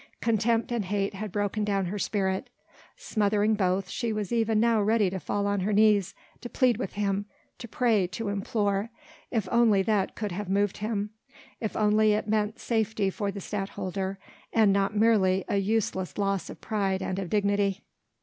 [0.19, 2.49] Contempt and hate had broken down her spirit.
[2.95, 6.93] Smothering both, she was even now ready to fall on her knees, to plead with
[6.93, 7.27] him,
[7.59, 8.89] to pray, to implore...
[9.29, 11.11] if only that could have moved him...
[11.59, 14.17] if only it meant safety for the Stadtholder,
[14.51, 17.83] and not merely a useless loss of pride and of dignity.